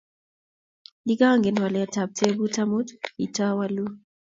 [1.03, 3.85] nfikyogen waletab tebut amut kitawalu